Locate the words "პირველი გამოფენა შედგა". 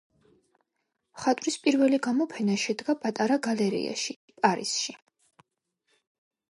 1.67-2.97